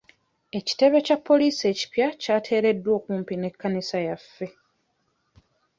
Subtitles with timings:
[0.57, 4.47] Ekitebe kya poliisi ekipya kyateereddwa okumpi n'ekkanisa yaffe.